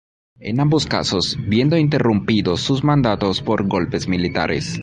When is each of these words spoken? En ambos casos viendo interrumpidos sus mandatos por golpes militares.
En 0.39 0.59
ambos 0.59 0.87
casos 0.87 1.37
viendo 1.47 1.77
interrumpidos 1.77 2.61
sus 2.61 2.83
mandatos 2.83 3.39
por 3.43 3.67
golpes 3.67 4.07
militares. 4.07 4.79